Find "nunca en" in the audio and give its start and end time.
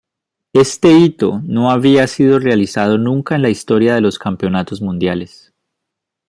2.97-3.43